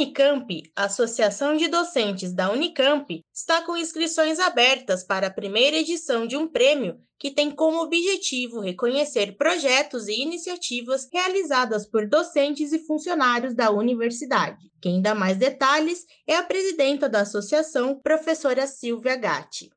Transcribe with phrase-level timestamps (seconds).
[0.00, 6.26] A Unicamp, Associação de Docentes da Unicamp, está com inscrições abertas para a primeira edição
[6.26, 12.78] de um prêmio que tem como objetivo reconhecer projetos e iniciativas realizadas por docentes e
[12.78, 14.72] funcionários da universidade.
[14.80, 19.70] Quem dá mais detalhes é a presidenta da associação, professora Silvia Gatti.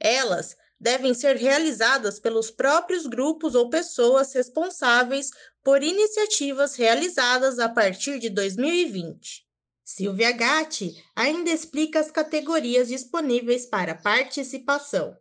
[0.00, 5.30] Elas devem ser realizadas pelos próprios grupos ou pessoas responsáveis
[5.62, 9.43] por iniciativas realizadas a partir de 2020.
[9.84, 15.14] Silvia Gatti ainda explica as categorias disponíveis para participação.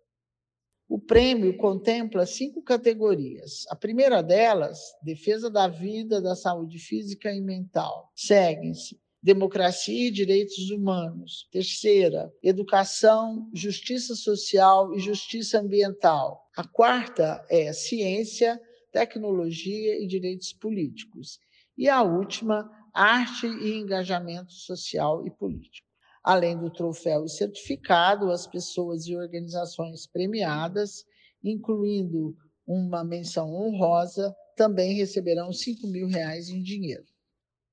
[0.87, 3.65] O prêmio contempla cinco categorias.
[3.69, 8.11] A primeira delas, defesa da vida, da saúde física e mental.
[8.15, 11.47] Seguem-se democracia e direitos humanos.
[11.51, 16.49] Terceira, educação, justiça social e justiça ambiental.
[16.55, 21.39] A quarta é ciência, tecnologia e direitos políticos.
[21.77, 25.87] E a última, arte e engajamento social e político.
[26.23, 31.03] Além do troféu e certificado, as pessoas e organizações premiadas,
[31.43, 32.35] incluindo
[32.65, 37.03] uma menção honrosa, também receberão 5 mil reais em dinheiro.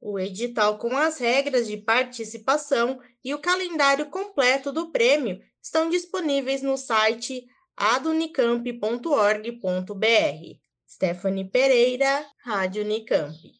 [0.00, 6.62] O edital com as regras de participação e o calendário completo do prêmio estão disponíveis
[6.62, 7.47] no site
[7.77, 10.59] adunicamp.org.br.
[10.89, 13.59] Stephanie Pereira, Rádio Unicamp.